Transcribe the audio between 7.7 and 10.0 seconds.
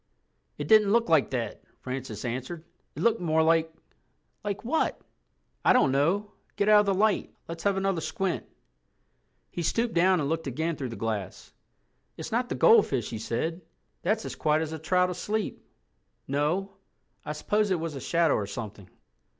another squint." He stooped